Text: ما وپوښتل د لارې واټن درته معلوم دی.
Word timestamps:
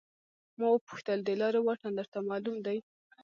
ما 0.57 0.67
وپوښتل 0.71 1.19
د 1.23 1.29
لارې 1.41 1.59
واټن 1.63 1.91
درته 1.99 2.17
معلوم 2.29 2.57
دی. 2.65 2.77